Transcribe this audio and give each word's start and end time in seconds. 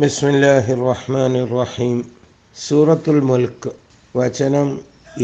ബിസ്മില്ലാഹി 0.00 0.75
റഹ്മാൻ 0.81 1.33
റഹീം 1.49 1.97
സൂറത്തുൽ 2.55 3.19
മുൽക്ക് 3.29 3.71
വചനം 4.15 4.69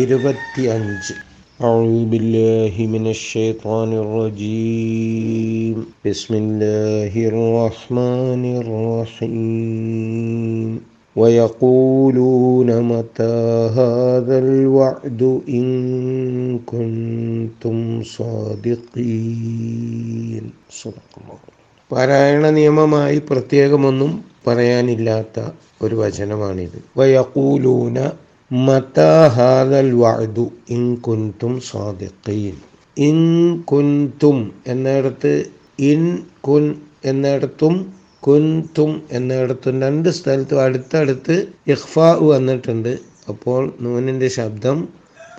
ഇരുപത്തി 0.01 0.63
അഞ്ച് 0.75 1.16
أعوذ 1.59 2.05
بالله 2.05 2.88
من 2.88 3.09
الشيطان 3.09 3.93
الرجيم 4.03 5.75
بسم 6.06 6.33
الله 6.43 7.14
الرحمن 7.32 8.43
الرحيم 8.61 10.70
ويقولون 11.15 12.70
متى 12.86 13.38
هذا 13.79 14.39
الوعد 14.39 15.21
إن 15.52 15.68
كنتم 16.68 18.04
صادقين 19.38 20.52
صدق 20.73 21.11
الله 21.18 21.39
പാരായണ 21.91 22.49
നിയമമായി 22.52 23.18
പ്രത്യേകമൊന്നും 23.27 24.23
പറയാനില്ലാത്ത 24.48 25.38
ഒരു 25.82 25.95
വചനമാണിത്. 25.95 26.80
വയക്കൂലൂന 26.98 27.98
മതാഹാദൽ 28.52 29.91
വഅദു 30.04 30.45
ഇൻ 30.76 30.84
കുന്തും 31.08 31.54
ഇൻ 32.98 33.20
എന്നിടത്ത് 34.73 35.34
ഇൻ 35.91 36.04
കുൻ 36.48 36.66
എന്നിടത്തും 37.05 37.76
കുന്തും 38.23 38.91
എന്നിടത്തും 39.12 39.76
രണ്ട് 39.81 40.09
സ്ഥലത്തും 40.09 40.62
അടുത്തടുത്ത് 40.63 41.35
ഇഹ്ഫാ 41.73 42.07
വന്നിട്ടുണ്ട്. 42.29 42.93
അപ്പോൾ 43.32 43.62
നൂനിന്റെ 43.82 44.27
ശബ്ദം 44.38 44.77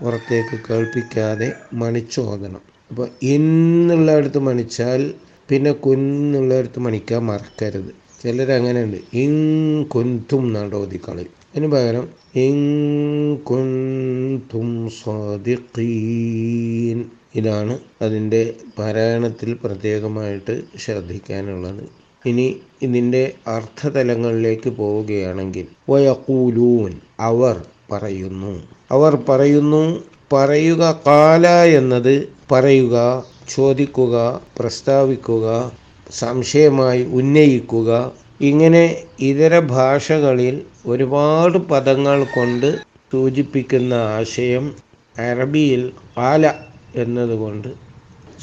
പുറത്തേക്ക് 0.00 0.56
കേൾപ്പിക്കാതെ 0.66 1.48
മണിച്ചോതണം 1.72 2.62
അപ്പോൾ 2.90 3.08
ഇന്നുള്ളടത്ത് 3.34 4.40
മണിച്ചാൽ 4.48 5.00
പിന്നെ 5.48 5.72
കുന്നുള്ളടത്ത് 5.86 6.80
മണിക്കാൻ 6.86 7.22
മറക്കരുത്. 7.26 7.90
ചിലരങ്ങനെയുണ്ട്. 8.22 8.96
ഇങ് 9.12 9.84
കൊന്തും 9.84 10.46
എന്നാണ് 10.46 10.74
ഓതിക്കളി 10.74 11.26
അതിന് 11.50 11.72
പകരം 11.72 12.08
ഇങ് 12.34 13.36
കൊന്തും 13.44 14.90
സ്വാദിഖീൻ 14.90 17.04
ഇതാണ് 17.36 17.78
അതിന്റെ 18.02 18.54
പാരായണത്തിൽ 18.78 19.58
പ്രത്യേകമായിട്ട് 19.64 20.62
ശ്രദ്ധിക്കാനുള്ളത്. 20.84 21.88
ഇനി 22.26 22.56
ഇതിന്റെ 22.82 23.32
അർത്ഥതലങ്ങളിലേക്ക് 23.46 24.70
പോവുകയാണെങ്കിൽ 24.70 25.66
വയക്കൂലൂൻ 25.90 26.92
അവർ 27.20 27.62
പറയുന്നു. 27.92 28.62
അവർ 28.90 29.18
പറയുന്നു 29.28 30.00
പറയുക 30.32 31.00
കാല 31.06 31.46
എന്നത് 31.78 32.28
പറയുക 32.52 33.24
ചോദിക്കുക 33.54 34.42
പ്രസ്താവിക്കുക 34.58 35.72
സംശയമായി 36.10 37.04
ഉന്നയിക്കുക. 37.04 38.12
ഇങ്ങനെ 38.40 38.96
ഇതര 39.20 39.58
ഭാഷകളിൽ 39.58 40.62
ഒരുപാട് 40.86 41.58
പദങ്ങൾ 41.58 42.24
കൊണ്ട് 42.24 42.78
സൂചിപ്പിക്കുന്ന 43.12 43.94
ആശയം 43.94 44.76
അറബിയിൽ 45.18 45.92
കാല 46.16 46.52
എന്നതുകൊണ്ട് 46.96 47.68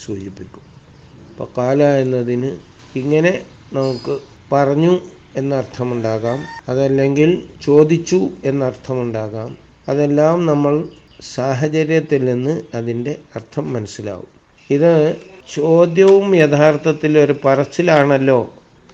സൂചിപ്പിക്കും. 0.05 0.61
അപ്പോൾ 1.29 1.47
കാല 1.57 1.83
എന്നതിന് 1.83 2.57
ഇങ്ങനെ 2.95 3.43
നമുക്ക് 3.73 4.19
പറഞ്ഞു 4.51 4.99
എന്നർത്ഥമുണ്ടാകാം. 5.35 6.39
അതല്ലെങ്കിൽ 6.69 7.43
ചോദിച്ചു 7.63 8.29
എന്നർത്ഥമുണ്ടാകാം. 8.43 9.57
അതെല്ലാം 9.89 10.45
നമ്മൾ 10.45 10.89
സാഹചര്യത്തിൽ 11.35 12.25
നിന്ന് 12.25 12.61
അതിന്റെ 12.73 13.15
അർത്ഥം 13.35 13.73
മനസ്സിലാവും. 13.73 14.27
ഇത് 14.69 15.15
ചോദ്യവും 15.49 16.35
യഥാർത്ഥത്തിൽ 16.35 17.19
ഒരു 17.19 17.35
പറച്ചിലാണല്ലോ 17.45 18.39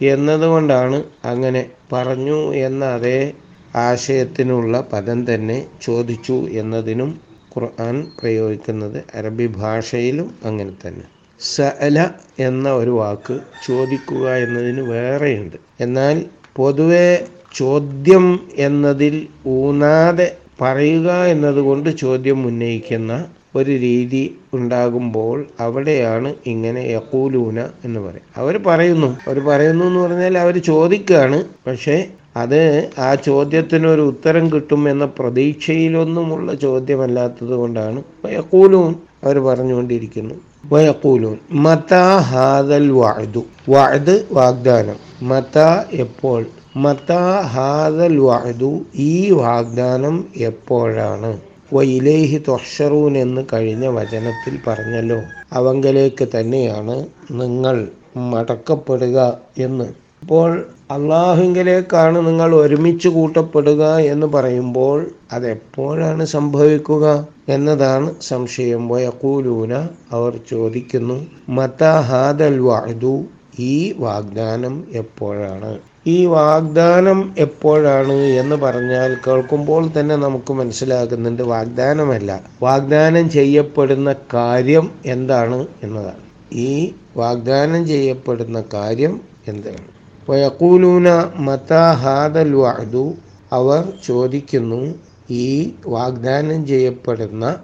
എന്നതുകൊണ്ടാണ് 0.02 1.04
അങ്ങനെ 1.24 1.70
പറഞ്ഞു 1.94 2.54
എന്ന 2.54 2.86
അതേ 2.86 3.34
ആശയത്തിനുള്ള 3.76 4.82
പദം 4.94 5.34
തന്നെ 5.34 5.68
ചോദിച്ചു 5.82 6.48
എന്നതിനും 6.52 7.20
ഖുർആൻ 7.56 8.08
പ്രയോഗിക്കുന്നത് 8.20 9.04
അറബി 9.16 9.48
ഭാഷയിലും 9.48 10.36
അങ്ങനെ 10.46 10.74
തന്നെ. 10.86 11.06
സഅല 11.40 12.10
എന്ന 12.40 12.74
ഒരു 12.74 12.90
വാക്ക് 12.90 13.36
ചോദിക്കുക 13.68 14.26
എന്നതിന് 14.36 14.82
വേറെയുണ്ട്. 14.82 15.58
എന്നാൽ 15.80 16.26
പൊതുവെ 16.56 17.28
ചോദ്യം 17.56 18.40
എന്നതിൽ 18.58 19.28
ഊന്നാതെ 19.48 20.38
പറയുക 20.62 21.10
എന്നതുകൊണ്ട് 21.26 21.90
ചോദ്യം 21.98 22.48
ഉന്നയിക്കുന്ന 22.48 23.14
ഒരു 23.56 23.72
രീതി 23.72 24.36
ഉണ്ടാകുമ്പോൾ 24.54 25.46
അവിടെയാണ് 25.60 26.34
ഇങ്ങനെ 26.46 26.80
യക്കൂലൂന 26.80 27.60
എന്ന് 27.60 28.00
പറയും. 28.00 28.22
അവർ 28.38 28.58
പറയുന്നു. 28.66 29.08
അവർ 29.28 29.40
പറയുന്നു 29.40 29.86
എന്ന് 29.86 30.00
പറഞ്ഞാൽ 30.00 30.38
അവർ 30.38 30.58
ചോദിക്കുകയാണ് 30.58 31.46
പക്ഷേ 31.68 32.08
അത് 32.38 32.90
ആ 33.00 33.16
ചോദ്യത്തിനൊരു 33.16 34.02
ഉത്തരം 34.02 34.52
കിട്ടും 34.52 34.90
എന്ന 34.90 35.06
പ്രതീക്ഷയിലൊന്നുമുള്ള 35.06 36.56
ചോദ്യമല്ലാത്തത് 36.56 37.50
കൊണ്ടാണ്. 37.50 38.04
യക്കൂലൂൻ 38.30 38.96
അവർ 39.24 39.40
പറഞ്ഞുകൊണ്ടിരിക്കുന്നു. 39.40 40.36
വയക്കൂലൂൻ 40.66 41.38
മതാ 41.52 42.18
ഹാദൽ 42.18 42.90
വാഴ്തു 42.90 43.44
വാഴ്ത് 43.70 44.28
വാഗ്ദാനം. 44.32 45.28
മതാ 45.28 45.86
എപ്പോൾ? 45.92 46.46
മതാ 46.76 47.42
ഹാദൽ 47.42 48.18
വാഴ്തു 48.18 48.80
ഈ 48.96 49.32
വാഗ്ദാനം 49.32 50.26
എപ്പോഴാണ്? 50.38 51.51
വയിലേഹി 51.74 52.44
തൊഷറൂൻ 52.48 53.18
എന്ന് 53.18 53.42
കഴിഞ്ഞ 53.54 53.88
വചനത്തിൽ 53.88 54.60
പറഞ്ഞല്ലോ. 54.68 55.22
അവങ്കലേക്ക് 55.54 56.28
തന്നെയാണ് 56.36 57.06
നിങ്ങൾ 57.32 57.88
മടക്കപ്പെടുക 58.18 59.38
എന്ന്. 59.58 59.88
അപ്പോൾ 60.22 60.66
അള്ളാഹുങ്കിലേക്കാണ് 60.92 62.28
നിങ്ങൾ 62.28 62.56
ഒരുമിച്ച് 62.56 63.10
കൂട്ടപ്പെടുക 63.10 63.98
എന്ന് 63.98 64.28
പറയുമ്പോൾ 64.28 65.12
അതെപ്പോഴാണ് 65.32 66.26
സംഭവിക്കുക 66.26 67.28
എന്നതാണ് 67.50 68.16
സംശയം. 68.22 68.88
വയക്കൂലൂന 68.88 69.74
അവർ 70.12 70.40
ചോദിക്കുന്നു 70.50 71.18
മത 71.50 71.84
ഹാദൽ 71.84 72.60
വാഴ്തു 72.60 73.24
ഈ 73.60 73.94
വാഗ്ദാനം 74.00 74.84
എപ്പോഴാണ്? 74.94 75.91
ഈ 76.06 76.26
വാഗ്ദാനം 76.26 77.34
എപ്പോഴാണ് 77.38 78.14
എന്ന് 78.14 78.56
പറഞ്ഞാൽ 78.56 79.18
കേൾക്കുമ്പോൾ 79.28 79.92
തന്നെ 80.00 80.16
നമുക്ക് 80.16 80.54
മനസ്സിലാകുന്നുണ്ട് 80.54 81.44
വാഗ്ദാനമല്ല. 81.44 82.42
വാഗ്ദാനം 82.62 83.30
ചെയ്യപ്പെടുന്ന 83.30 84.16
കാര്യം 84.34 84.92
എന്താണ് 85.06 85.68
എന്നതാണ്. 85.84 86.22
ഈ 86.52 86.94
വാഗ്ദാനം 87.18 87.88
ചെയ്യപ്പെടുന്ന 87.88 88.64
കാര്യം 88.74 89.22
എന്താണ്? 89.48 89.86
വയക്കൂലൂന 90.30 91.08
മതാ 91.40 91.92
ഹാദൽ 91.92 92.56
വാദു 92.56 93.14
അവർ 93.52 93.94
ചോദിക്കുന്നു 94.08 94.96
ഈ 95.30 95.74
വാഗ്ദാനം 95.88 96.68
ചെയ്യപ്പെടുന്ന 96.68 97.60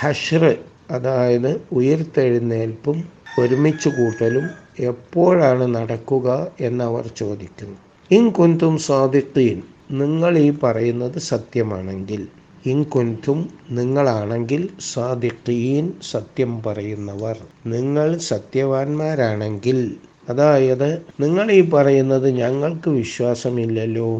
ഹഷ്ർ 0.00 0.56
അതായത് 0.90 1.60
ഉയർത്തെഴുന്നേൽപ്പും 1.72 3.17
ഒരുമിച്ച് 3.38 3.88
കൂട്ടലും 3.88 4.46
എപ്പോഴാണ് 4.80 5.74
നടക്കുക 5.74 6.28
എന്നവർ 6.60 7.10
ചോദിക്കുന്നു. 7.16 7.76
ഇൻ 8.10 8.30
കുന്തും 8.30 8.78
സ്വാദിഖീൻ 8.78 9.62
നിങ്ങൾ 9.90 10.38
ഈ 10.38 10.50
പറയുന്നത് 10.62 11.18
സത്യമാണെങ്കിൽ. 11.18 12.28
ഇൻ 12.66 12.82
കുന്തും 12.82 13.38
നിങ്ങളാണെങ്കിൽ 13.70 14.68
സ്വാദിത്തീൻ 14.80 15.92
സത്യം 16.10 16.62
പറയുന്നവർ. 16.62 17.36
നിങ്ങൾ 17.66 18.18
സത്യവാന്മാരാണെങ്കിൽ 18.18 19.96
അതായത് 20.28 20.88
നിങ്ങൾ 21.20 21.50
ഈ 21.50 21.70
പറയുന്നത് 21.70 22.28
ഞങ്ങൾക്ക് 22.30 22.88
വിശ്വാസമില്ലല്ലോ. 22.90 24.10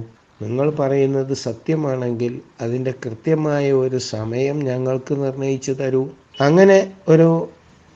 നിങ്ങൾ 0.42 0.70
പറയുന്നത് 0.70 1.34
സത്യമാണെങ്കിൽ 1.34 2.40
അതിന്റെ 2.60 2.94
കൃത്യമായ 3.06 3.72
ഒരു 3.72 3.98
സമയം 3.98 4.58
ഞങ്ങൾക്ക് 4.58 5.14
നിർണയിച്ചു 5.14 5.72
തരൂ. 5.72 6.02
അങ്ങനെ 6.40 6.78
ഒരു 7.08 7.28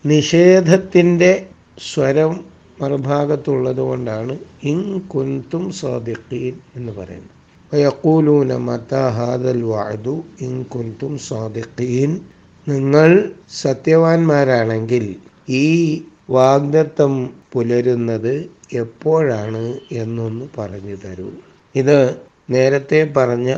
നിഷേധത്തിന്റെ 0.07 1.47
സ്വരം 1.95 2.45
മറുഭാഗത്തുള്ളത് 2.81 3.81
കൊണ്ടാണ് 3.81 4.39
ഇൻ 4.65 4.99
കുന്തും 4.99 5.71
സാദിഖീൻ 5.71 6.55
എന്ന് 6.77 6.93
പറയുന്നത്. 6.93 7.43
വയക്കൂലൂന 7.75 8.55
ഹാദൽ 9.09 9.63
ഇൻ 10.41 10.63
കുന്തും 10.63 11.19
സാദിഖീൻ. 11.19 12.21
നിങ്ങൾ 12.69 13.33
സത്യവാന്മാരാണെങ്കിൽ 13.61 15.17
ഈ 15.49 16.03
വാഗ്ദത്തം 16.31 17.31
പുലരുന്നത് 17.53 18.51
എപ്പോഴാണ് 18.73 19.79
എന്നൊന്ന് 19.93 20.45
പറഞ്ഞു 20.59 20.97
തരൂ. 20.97 21.31
ഇത് 21.75 22.17
നേരത്തെ 22.51 23.13
പറഞ്ഞ 23.17 23.51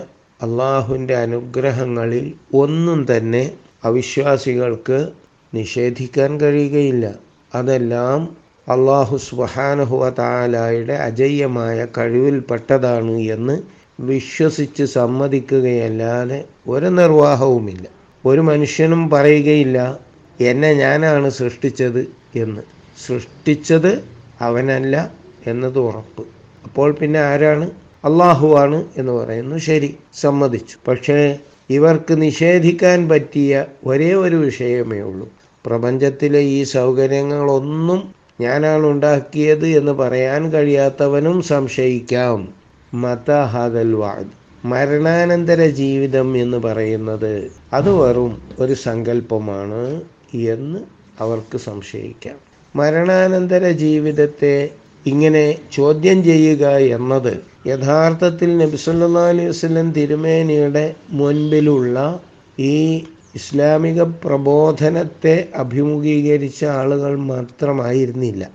അള്ളാഹുവിന്റെ 0.42 1.16
അനുഗ്രഹങ്ങളിൽ 1.16 2.34
ഒന്നും 2.54 3.16
തന്നെ 3.16 3.52
അവിശ്വാസികൾക്ക് 3.84 5.08
നിഷേധിക്കാൻ 5.54 6.40
കഴിയുകയില്ല. 6.40 7.14
അതെല്ലാം 7.54 8.44
അള്ളാഹു 8.68 9.16
സുബാനഹുവ 9.16 10.10
താലായുടെ 10.10 10.92
അജയ്യമായ 10.92 11.86
കഴിവിൽപ്പെട്ടതാണ് 11.98 13.16
എന്ന് 13.16 13.56
വിശ്വസിച്ച് 14.00 14.84
സമ്മതിക്കുകയല്ലാതെ 14.84 16.44
ഒരു 16.68 16.86
നിർവാഹവുമില്ല. 16.86 17.86
ഒരു 18.26 18.40
മനുഷ്യനും 18.40 19.10
പറയുകയില്ല 19.10 19.98
എന്നെ 20.40 20.72
ഞാനാണ് 20.72 21.30
സൃഷ്ടിച്ചത് 21.30 22.08
എന്ന്. 22.36 22.62
സൃഷ്ടിച്ചത് 23.06 24.04
അവനല്ല 24.40 25.12
എന്നത് 25.46 25.78
ഉറപ്പ്. 25.78 26.24
അപ്പോൾ 26.64 26.92
പിന്നെ 26.92 27.20
ആരാണ്? 27.20 27.70
അള്ളാഹുവാണ് 28.04 28.84
എന്ന് 28.96 29.12
പറയുന്നു. 29.12 29.56
ശരി 29.58 29.96
സമ്മതിച്ചു. 30.14 30.76
പക്ഷേ 30.88 31.38
ഇവർക്ക് 31.70 32.22
നിഷേധിക്കാൻ 32.22 33.08
പറ്റിയ 33.08 33.64
ഒരേ 33.86 34.14
ഒരു 34.14 34.36
വിഷയമേ 34.36 35.00
ഉള്ളൂ. 35.00 35.28
പ്രപഞ്ചത്തിലെ 35.66 36.38
ഈ 36.38 36.62
സൗകര്യങ്ങളൊന്നും 36.62 38.00
ഞാനാണ് 38.40 38.86
ഉണ്ടാക്കിയത് 38.86 39.66
എന്ന് 39.66 39.92
പറയാൻ 39.92 40.52
കഴിയാത്തവനും 40.52 41.42
സംശയിക്കാം. 41.42 42.48
മത 42.94 43.30
ഹദൽ 43.52 43.92
വാദ് 43.94 44.32
മരണാനന്തര 44.64 45.66
ജീവിതം 45.66 46.36
എന്ന് 46.36 46.58
പറയുന്നത് 46.58 47.50
അത് 47.72 47.90
വെറും 47.90 48.42
ഒരു 48.58 48.74
സങ്കല്പമാണ് 48.74 50.00
എന്ന് 50.34 50.80
അവർക്ക് 51.20 51.58
സംശയിക്കാം. 51.58 52.36
മരണാനന്തര 52.76 53.70
ജീവിതത്തെ 53.70 54.70
ഇങ്ങനെ 55.06 55.58
ചോദ്യം 55.72 56.24
ചെയ്യുക 56.24 56.66
എന്നത് 56.68 57.32
യഥാർത്ഥത്തിൽ 57.66 58.56
നബിസല്ലാ 58.58 59.24
അലൈഹി 59.28 59.92
തിരുമേനിയുടെ 59.92 60.94
മുൻപിലുള്ള 61.10 62.20
ഈ 62.58 63.04
ഇസ്ലാമിക 63.34 64.02
പ്രബോധനത്തെ 64.02 65.48
അഭിമുഖീകരിച്ച 65.56 66.64
ആളുകൾ 66.64 67.18
മാത്രമായിരുന്നില്ല. 67.18 68.50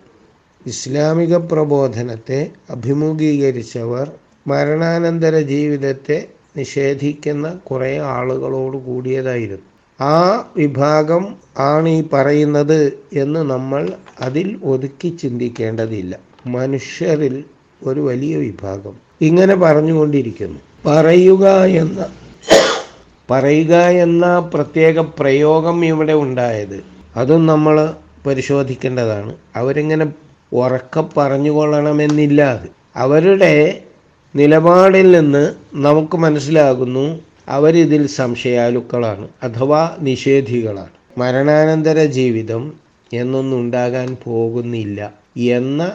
ഇസ്ലാമിക 0.67 1.37
പ്രബോധനത്തെ 1.37 2.51
അഭിമുഖീകരിച്ചവർ 2.69 4.11
മരണാനന്തര 4.47 5.39
ജീവിതത്തെ 5.39 6.27
നിഷേധിക്കുന്ന 6.57 7.49
കുറേ 7.49 7.99
ആളുകളോട് 7.99 8.77
കൂടിയതായിരുന്നു. 8.77 10.03
ആ 10.03 10.47
വിഭാഗം 10.57 11.35
ആണ് 11.57 11.89
ഈ 11.89 12.03
പറയുന്നത് 12.13 12.93
എന്ന് 13.13 13.39
നമ്മൾ 13.39 13.89
അതിൽ 14.21 14.59
ഒതുക്കി 14.63 15.17
ചിന്തിക്കേണ്ടതില്ല. 15.21 16.19
മനുഷ്യരിൽ 16.47 17.43
ഒരു 17.83 17.99
വലിയ 17.99 18.37
വിഭാഗം 18.37 18.93
ഇങ്ങനെ 19.21 19.55
പറഞ്ഞുകൊണ്ടിരിക്കുന്നു. 19.55 20.59
പറയുക 20.85 21.63
എന്ന 21.63 22.05
പറയുക 23.31 23.75
എന്ന 23.75 24.39
പ്രത്യേക 24.53 24.99
പ്രയോഗം 24.99 25.85
ഇവിടെ 25.85 26.13
ഉണ്ടായത്. 26.13 26.83
അതും 27.15 27.45
നമ്മൾ 27.45 27.93
പരിശോധിക്കേണ്ടതാണ്. 28.25 29.35
അവരിങ്ങനെ 29.55 30.13
ഉറക്ക 30.53 31.03
പറഞ്ഞുകൊള്ളണമെന്നില്ല 31.17 32.41
അത്. 32.41 32.67
അവരുടെ 32.95 33.81
നിലപാടിൽ 34.35 35.19
നിന്ന് 35.19 35.53
നമുക്ക് 35.73 36.17
മനസ്സിലാകുന്നു 36.17 37.19
അവരിതിൽ 37.49 38.07
സംശയാലുക്കളാണ് 38.07 39.27
അഥവാ 39.43 39.95
നിഷേധികളാണ്. 39.99 40.89
മരണാനന്തര 41.17 42.05
ജീവിതം 42.05 42.73
എന്നൊന്നും 43.13 43.59
ഉണ്ടാകാൻ 43.59 44.17
പോകുന്നില്ല 44.23 45.13
എന്ന 45.37 45.91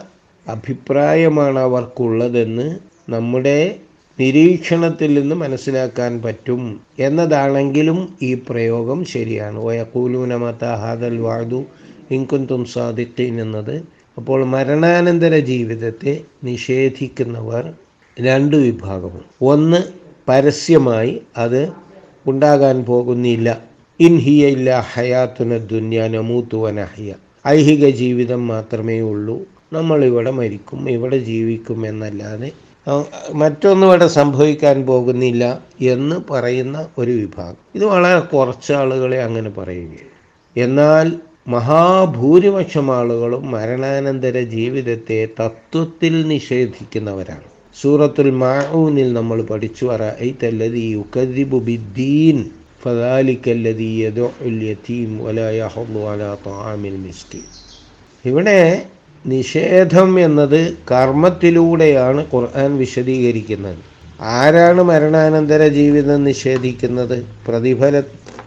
അഭിപ്രായമാണ് 0.47 1.59
അവർക്കുള്ളതെന്ന് 1.59 2.75
നമ്മുടെ 3.09 3.75
നിരീക്ഷണത്തിൽ 4.19 5.19
നിന്ന് 5.19 5.35
മനസ്സിലാക്കാൻ 5.35 6.21
പറ്റും 6.21 6.81
എന്നതാണെങ്കിലും 6.99 8.17
ഈ 8.21 8.33
പ്രയോഗം 8.33 9.05
ശരിയാണ്. 9.05 9.57
വയക്കൂലൂന 9.65 10.35
മതാഹാദൽ 10.35 11.17
വാദു 11.17 11.65
ഇൻകുന്തും 12.11 12.65
സാദിഖീൻ 12.65 13.41
എന്നത്. 13.41 13.75
അപ്പോൾ 14.17 14.45
മരണാനന്തര 14.45 15.37
ജീവിതത്തെ 15.39 16.13
നിഷേധിക്കുന്നവർ 16.43 17.73
രണ്ട് 18.17 18.55
വിഭാഗം 18.55 19.15
ഒന്ന് 19.41 19.81
പരസ്യമായി 20.29 21.21
അത് 21.37 21.69
ഉണ്ടാകാൻ 22.27 22.85
പോകുന്നില്ല. 22.85 23.61
ഇൻഹിയ 23.99 24.47
ഇല്ല 24.47 24.85
ഹയാത്തുന 24.93 25.57
ദുന്യ 25.57 26.07
നമൂത്തുവനഹിയ 26.07 27.13
ഐഹിക 27.47 27.89
ജീവിതം 27.89 28.47
മാത്രമേ 28.47 29.01
ഉള്ളൂ. 29.01 29.37
നമ്മൾ 29.73 30.05
ഇവിടെ 30.05 30.31
മരിക്കും 30.31 30.89
ഇവിടെ 30.89 31.17
ജീവിക്കും 31.17 31.87
എന്നല്ലാതെ 31.87 32.51
മറ്റൊന്നും 33.33 33.87
ഇവിടെ 33.87 34.07
സംഭവിക്കാൻ 34.07 34.85
പോകുന്നില്ല 34.85 35.63
എന്ന് 35.81 36.15
പറയുന്ന 36.31 36.87
ഒരു 36.97 37.11
വിഭാഗം. 37.11 37.55
ഇത് 37.75 37.85
വളരെ 37.85 38.19
കുറച്ച് 38.19 38.73
ആളുകളെ 38.73 39.23
അങ്ങനെ 39.23 39.49
പറയുകയുള്ളൂ 39.49 40.11
എന്നാൽ 40.55 41.13
മഹാഭൂരിപക്ഷം 41.47 42.95
ആളുകളും 42.95 43.51
മരണാനന്തര 43.51 44.41
ജീവിതത്തെ 44.41 45.27
തത്വത്തിൽ 45.39 46.27
നിഷേധിക്കുന്നവരാണ്. 46.27 47.47
സൂറത്തുൽ 47.81 48.31
മാഊനിൽ 48.31 49.13
നമ്മൾ 49.13 49.41
പഠിച്ചു 49.41 49.85
ഫദാലിക്കല്ലദീ 52.83 54.05
യദഉൽ 54.05 54.59
യതീം 54.63 55.25
വലാ 55.25 55.49
യഹുദ്ദു 55.49 55.99
അലാ 55.99 56.37
തആമിൽ 56.47 56.97
മിസ്കീൻ. 56.97 57.47
ഇവിടെ 58.25 58.85
നിഷേധം 59.25 60.19
എന്നത് 60.19 60.77
കർമ്മത്തിലൂടെയാണ് 60.91 62.25
ഖുർആൻ 62.33 62.77
വിശദീകരിക്കുന്നത്. 62.77 63.77
ആരാണ് 64.21 64.81
മരണാനന്തര 64.81 65.67
ജീവിതം 65.67 66.23
നിഷേധിക്കുന്നത്? 66.23 67.25
പ്രതിഫല 67.47 68.03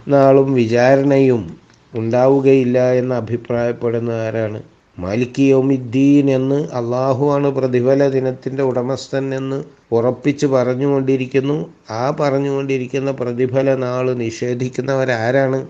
നാളും 0.07 0.53
വിചാരണയും 0.53 1.57
ഉണ്ടാവുകയില്ല 1.95 2.93
എന്ന് 2.93 3.15
അഭിപ്രായപ്പെടുന്ന 3.15 4.11
ആരാണ്? 4.11 4.63
മാലിക്കിയോമിദ്ദീൻ 4.99 6.31
എന്ന് 6.31 6.67
അള്ളാഹുവാണ് 6.73 7.47
പ്രതിഫല 7.47 8.07
ദിനത്തിന്റെ 8.09 8.63
ഉടമസ്ഥൻ 8.63 9.35
എന്ന് 9.35 9.63
ഉറപ്പിച്ച് 9.91 10.45
പറഞ്ഞുകൊണ്ടിരിക്കുന്നു. 10.45 11.69
ആ 11.91 12.11
പറഞ്ഞുകൊണ്ടിരിക്കുന്ന 12.19 13.11
പ്രതിഫല 13.11 13.75
നാൾ 13.75 14.13
നിഷേധിക്കുന്നവരാരാണ്? 14.13 15.67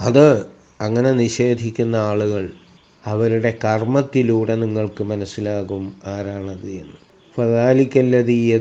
അത് 0.00 0.46
അങ്ങനെ 0.80 1.12
നിഷേധിക്കുന്ന 1.12 1.96
ആളുകൾ. 1.96 2.48
അവരുടെ 3.06 3.54
കർമ്മത്തിലൂടെ 3.64 4.54
നിങ്ങൾക്ക് 4.54 5.04
മനസ്സിലാകും 5.04 5.94
ആരാണത് 6.06 6.66
എന്ന്. 6.66 6.98
ഫദാലിക്കല്ലതി 7.36 8.60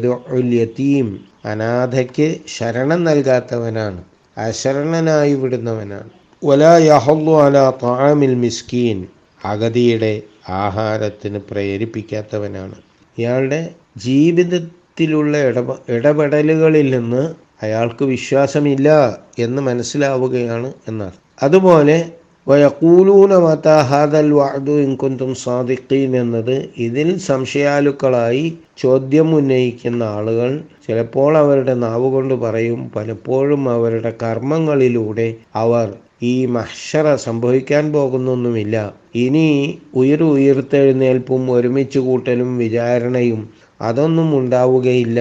യതീം 0.54 1.26
അനാഥയ്ക്ക് 1.46 2.38
ശരണം 2.58 3.04
നൽകാത്തവനാണ്. 3.04 4.04
അശരണനായി 4.38 5.34
വിടുന്നവനാണ്. 5.34 6.10
വല 6.46 6.64
യഹല്ലു 6.64 7.32
അല 7.32 7.70
താമിൽ 7.70 8.36
മിസ്കീൻ 8.36 9.08
അഗതിയുടെ 9.46 10.22
ആഹാരത്തിന് 10.50 11.40
പ്രേരിപ്പിക്കാത്തവനാണ്. 11.52 12.76
ഇയാളുടെ 13.18 13.70
ജീവിതത്തിലുള്ള 13.98 15.38
ഇടപ 15.38 15.92
ഇടപെടലുകളിൽ 15.92 16.98
നിന്ന് 16.98 17.34
അയാൾക്ക് 17.64 18.06
വിശ്വാസമില്ല 18.06 19.18
എന്ന് 19.40 19.62
മനസ്സിലാവുകയാണ് 19.62 20.74
എന്നർത്ഥം 20.88 21.20
അതുപോലെ 21.44 22.12
വയക്കൂലൂന 22.48 23.34
മതാഹാദൽ 23.38 24.30
വാദു 24.32 24.76
ഇൻകുന്തും 24.84 25.32
സാദിഖീൻ 25.36 26.12
എന്നത് 26.16 26.56
ഇതിൽ 26.78 27.10
സംശയാലുക്കളായി 27.28 28.46
ചോദ്യം 28.78 29.30
ഉന്നയിക്കുന്ന 29.36 30.04
ആളുകൾ 30.16 30.50
ചിലപ്പോൾ 30.88 31.38
അവരുടെ 31.38 31.74
നാവുകൊണ്ട് 31.84 32.34
പറയും 32.34 32.92
പലപ്പോഴും 32.96 33.70
അവരുടെ 33.70 34.14
കർമ്മങ്ങളിലൂടെ 34.24 35.28
അവർ 35.56 35.88
ഈ 36.24 36.34
മഹ്ഷറ 36.46 37.16
സംഭവിക്കാൻ 37.26 37.86
പോകുന്നൊന്നുമില്ല. 37.94 38.76
ഇനി 39.16 39.48
ഉയർ 39.96 40.24
ഉയർത്തെഴുന്നേൽപ്പും 40.24 41.52
ഒരുമിച്ച് 41.52 42.00
കൂട്ടലും 42.00 42.58
വിചാരണയും 42.58 43.42
അതൊന്നും 43.82 44.30
ഉണ്ടാവുകയില്ല 44.40 45.20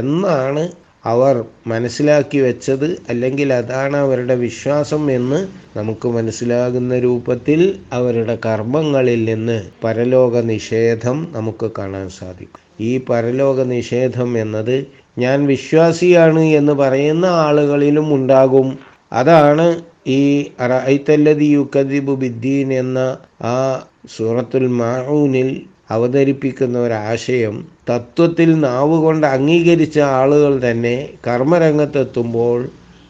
എന്നാണ് 0.00 0.64
അവർ 1.06 1.44
മനസ്സിലാക്കി 1.66 2.38
വെച്ചത് 2.38 3.02
അല്ലെങ്കിൽ 3.08 3.52
അതാണ് 3.52 3.96
അവരുടെ 3.96 4.34
വിശ്വാസം 4.34 5.10
എന്ന് 5.10 5.40
നമുക്ക് 5.78 6.08
മനസ്സിലാകുന്ന 6.08 6.98
രൂപത്തിൽ 6.98 7.60
അവരുടെ 7.92 8.38
കർമ്മങ്ങളിൽ 8.46 9.24
നിന്ന് 9.24 9.62
പരലോക 9.84 10.40
നിഷേധം 10.40 11.28
നമുക്ക് 11.32 11.70
കാണാൻ 11.78 12.08
സാധിക്കും. 12.10 12.62
ഈ 12.80 12.98
പരലോക 12.98 13.62
നിഷേധം 13.62 14.38
എന്നത് 14.38 14.86
ഞാൻ 15.18 15.46
വിശ്വാസിയാണ് 15.46 16.40
എന്ന് 16.40 16.72
പറയുന്ന 16.72 17.26
ആളുകളിലും 17.26 18.14
ഉണ്ടാകും. 18.14 18.78
അതാണ് 19.12 19.82
ഈ 20.06 20.22
റൈത്തല്ലതി 20.60 21.44
യുക്കദിബു 21.44 22.12
ബിദ്ദീൻ 22.12 22.72
എന്ന 22.72 23.16
ആ 23.42 23.86
സൂറത്തുൽ 24.16 24.66
മാഊനിൽ 24.66 25.62
അവതരിപ്പിക്കുന്ന 25.90 26.78
ഒരാശയം 26.78 27.64
തത്വത്തിൽ 27.90 28.60
നാവുകൊണ്ട് 28.60 29.26
അംഗീകരിച്ച 29.26 29.98
ആളുകൾ 29.98 30.70
തന്നെ 30.70 31.08
കർമ്മരംഗത്തെത്തുമ്പോൾ 31.26 32.68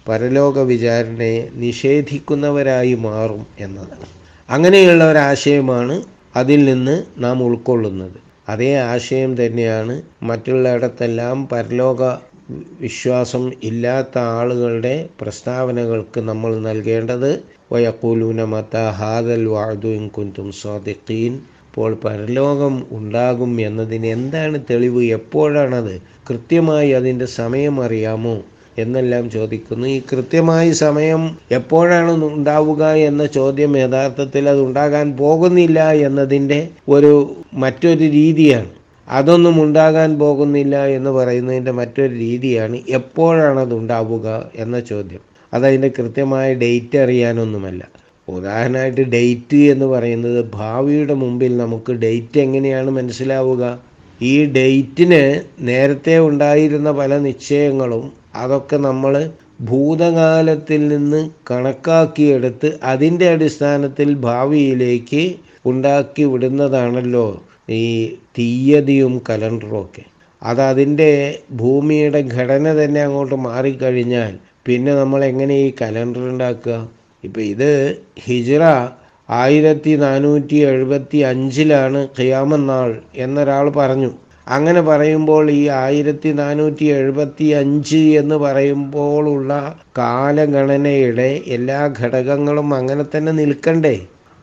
പരലോക 0.09 0.59
വിചാരണയെ 0.59 1.49
നിഷേധിക്കുന്നവരായി 1.55 2.95
മാറും 2.95 3.47
എന്നതാണ്. 3.59 4.07
അങ്ങനെയുള്ള 4.51 5.11
ഒരാശയമാണ് 5.11 6.03
അതിൽ 6.37 6.65
നിന്ന് 6.65 7.05
നാം 7.19 7.43
ഉൾക്കൊള്ളുന്നത്. 7.43 8.27
അതേ 8.49 8.75
ആശയം 8.75 9.47
തന്നെയാണ് 9.47 10.03
മറ്റുള്ളിടത്തെല്ലാം 10.23 11.49
പരലോക 11.49 12.03
വിശ്വാസം 12.81 13.53
ഇല്ലാത്ത 13.63 14.19
ആളുകളുടെ 14.19 15.09
പ്രസ്താവനകൾക്ക് 15.21 16.21
നമ്മൾ 16.21 16.59
നൽകേണ്ടത്. 16.59 17.43
വയക്കൂലൂന 17.73 18.45
മത്ത 18.45 18.77
ഹാദൽ 18.77 19.45
വാദു 19.45 20.09
കുന്തും 20.09 20.53
സ്വാദിഖീൻ 20.53 21.41
അപ്പോൾ 21.77 21.95
പരലോകം 21.95 22.87
ഉണ്ടാകും 22.91 23.61
എന്നതിന് 23.61 24.07
എന്താണ് 24.07 24.59
തെളിവ്? 24.71 25.05
എപ്പോഴാണത്? 25.05 26.03
കൃത്യമായി 26.31 26.91
അതിന്റെ 26.91 27.27
സമയം 27.27 27.83
അറിയാമോ? 27.83 28.39
എന്നെല്ലാം 28.79 29.31
ചോദിക്കുന്നു. 29.31 29.89
ഈ 29.89 30.03
കൃത്യമായി 30.13 30.73
സമയം 30.73 31.39
എപ്പോഴാണ് 31.51 32.25
ഉണ്ടാവുക 32.25 32.85
എന്ന 32.85 33.27
ചോദ്യം 33.27 33.77
യഥാർത്ഥത്തിൽ 33.77 34.49
അത് 34.49 34.61
ഉണ്ടാകാൻ 34.61 35.17
പോകുന്നില്ല 35.17 35.93
എന്നതിന്റെ 35.93 36.69
ഒരു 36.89 37.37
മറ്റൊരു 37.55 38.05
രീതിയാണ്. 38.05 38.71
അതൊന്നും 39.09 39.63
ഉണ്ടാകാൻ 39.63 40.19
പോകുന്നില്ല 40.19 40.87
എന്ന് 40.87 41.11
പറയുന്നതിന്റെ 41.11 41.71
മറ്റൊരു 41.71 42.15
രീതിയാണ് 42.15 42.81
എപ്പോഴാണ് 42.89 43.61
അത് 43.61 43.75
ഉണ്ടാവുക 43.75 44.51
എന്ന 44.55 44.81
ചോദ്യം. 44.81 45.21
അതതിന്റെ 45.55 45.89
കൃത്യമായ 45.89 46.55
ഡേറ്റ് 46.55 46.99
അറിയാനൊന്നുമല്ല. 46.99 47.89
ഉദാഹരണമായിട്ട് 48.29 49.03
ഡേറ്റ് 49.15 49.59
എന്ന് 49.73 49.87
പറയുന്നത് 49.87 50.41
ഭാവിയുടെ 50.55 51.15
മുമ്പിൽ 51.23 51.53
നമുക്ക് 51.57 51.93
ഡേറ്റ് 52.05 52.39
എങ്ങനെയാണ് 52.45 52.91
മനസ്സിലാവുക? 52.99 53.65
ഈ 54.21 54.35
ഡേറ്റിന് 54.57 55.23
നേരത്തെ 55.69 56.15
ഉണ്ടായിരുന്ന 56.29 56.91
പല 57.01 57.13
നിശ്ചയങ്ങളും 57.27 58.05
അതൊക്കെ 58.43 58.77
നമ്മൾ 58.89 59.13
ഭൂതകാലത്തിൽ 59.69 60.83
നിന്ന് 60.93 61.21
കണക്കാക്കിയെടുത്ത് 61.51 62.69
അതിന്റെ 62.93 63.27
അടിസ്ഥാനത്തിൽ 63.35 64.09
ഭാവിയിലേക്ക് 64.27 65.23
ഉണ്ടാക്കി 65.65 66.25
വിടുന്നതാണല്ലോ 66.33 67.27
ഈ 67.79 67.85
തീയതിയും 68.39 69.15
കലണ്ടറും 69.29 69.79
ഒക്കെ. 69.85 70.05
അത് 70.43 70.61
അതിന്റെ 70.71 71.11
ഭൂമിയുടെ 71.61 72.21
ഘടന 72.37 72.67
തന്നെ 72.81 73.01
അങ്ങോട്ട് 73.07 73.37
മാറിക്കഴിഞ്ഞാൽ 73.49 74.33
പിന്നെ 74.67 74.93
നമ്മൾ 75.01 75.21
എങ്ങനെ 75.31 75.55
ഈ 75.67 75.71
കലണ്ടർ 75.81 76.23
ഉണ്ടാക്കുക? 76.33 76.77
ഇപ്പം 77.25 77.43
ഇത് 77.43 77.71
ഹിജ്റ 78.21 78.63
ആയിരത്തി 79.31 79.97
നാനൂറ്റി 79.97 80.55
എഴുപത്തി 80.55 81.19
അഞ്ചിലാണ് 81.19 82.09
ഖിയാമന്നാൾ 82.19 83.01
എന്നൊരാൾ 83.17 83.71
പറഞ്ഞു. 83.71 84.11
അങ്ങനെ 84.49 84.81
പറയുമ്പോൾ 84.81 85.51
ഈ 85.51 85.69
ആയിരത്തി 85.69 86.29
നാനൂറ്റി 86.29 86.85
എഴുപത്തി 86.85 87.45
അഞ്ച് 87.45 87.97
എന്ന് 87.97 88.35
പറയുമ്പോഴുള്ള 88.35 89.79
കാലഗണനയുടെ 89.99 91.41
എല്ലാ 91.47 91.95
ഘടകങ്ങളും 92.01 92.75
അങ്ങനെ 92.75 93.05
തന്നെ 93.17 93.33
നിൽക്കണ്ടേ. 93.33 93.97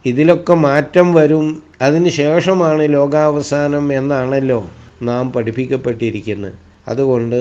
ഇതിലൊക്കെ 0.06 0.54
മാറ്റം 0.54 1.14
വരും. 1.14 1.64
അതിന് 1.82 2.10
ശേഷമാണ് 2.10 2.94
ലോകാവസാനം 2.94 3.94
എന്നാണല്ലോ 3.94 4.60
നാം 5.02 5.32
പഠിപ്പിക്കപ്പെട്ടിരിക്കുന്നത്. 5.32 6.54
അതുകൊണ്ട് 6.88 7.40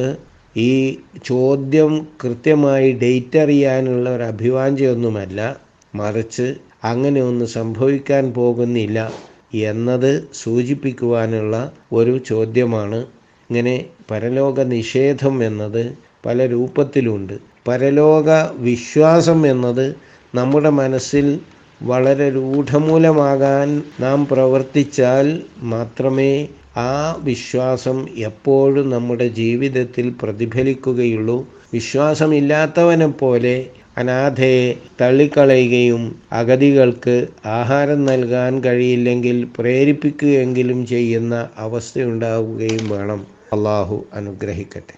ഈ 0.57 0.99
ചോദ്യം 1.25 2.07
കൃത്യമായി 2.25 2.93
ഡേറ്റ് 2.93 3.39
അറിയാനുള്ള 3.39 4.11
ഒരു 4.11 4.23
അഭിവാഞ്ചയൊന്നുമല്ല 4.23 5.57
മറിച്ച് 5.95 6.55
അങ്ങനെ 6.85 7.23
ഒന്നും 7.23 7.49
സംഭവിക്കാൻ 7.49 8.33
പോകുന്നില്ല 8.33 9.13
എന്നത് 9.55 10.29
സൂചിപ്പിക്കുവാനുള്ള 10.35 11.73
ഒരു 11.93 12.19
ചോദ്യമാണ്. 12.19 13.07
ഇങ്ങനെ 13.51 13.85
പരലോക 14.11 14.61
നിഷേധം 14.61 15.45
എന്നത് 15.45 15.97
പല 16.27 16.47
രൂപത്തിലുണ്ട്. 16.47 17.33
പരലോക 17.69 18.29
വിശ്വാസം 18.59 19.47
എന്നത് 19.47 19.97
നമ്മുടെ 20.35 20.69
മനസ്സിൽ 20.69 21.41
വളരെ 21.83 22.31
രൂഢമൂലമാകാൻ 22.31 23.83
നാം 24.01 24.27
പ്രവർത്തിച്ചാൽ 24.27 25.43
മാത്രമേ 25.63 26.33
ആ 26.77 27.17
വിശ്വാസം 27.23 28.07
എപ്പോഴും 28.17 28.91
നമ്മുടെ 28.91 29.29
ജീവിതത്തിൽ 29.29 30.15
പ്രതിഫലിക്കുകയുള്ളൂ. 30.23 31.49
വിശ്വാസമില്ലാത്തവനെ 31.73 33.07
പോലെ 33.07 33.71
അനാഥയെ 33.99 34.75
തള്ളിക്കളയുകയും 35.01 36.23
അഗതികൾക്ക് 36.33 37.29
ആഹാരം 37.47 38.05
നൽകാൻ 38.05 38.65
കഴിയില്ലെങ്കിൽ 38.65 39.49
പ്രേരിപ്പിക്കുകയെങ്കിലും 39.57 40.87
ചെയ്യുന്ന 40.87 41.49
അവസ്ഥയുണ്ടാവുകയും 41.57 42.89
വേണം. 42.89 43.27
അള്ളാഹു 43.53 44.07
അനുഗ്രഹിക്കട്ടെ. 44.13 44.95